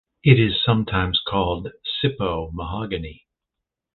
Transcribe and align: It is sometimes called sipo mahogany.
It 0.23 0.39
is 0.39 0.63
sometimes 0.63 1.21
called 1.23 1.67
sipo 1.85 2.49
mahogany. 2.55 3.27